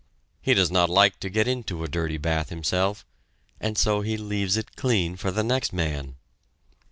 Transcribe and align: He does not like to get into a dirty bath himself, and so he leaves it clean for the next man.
He 0.41 0.55
does 0.55 0.71
not 0.71 0.89
like 0.89 1.19
to 1.19 1.29
get 1.29 1.47
into 1.47 1.83
a 1.83 1.87
dirty 1.87 2.17
bath 2.17 2.49
himself, 2.49 3.05
and 3.59 3.77
so 3.77 4.01
he 4.01 4.17
leaves 4.17 4.57
it 4.57 4.75
clean 4.75 5.15
for 5.15 5.29
the 5.29 5.43
next 5.43 5.73
man. 5.73 6.15